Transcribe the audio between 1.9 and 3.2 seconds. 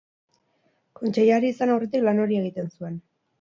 lan hori egiten zuen.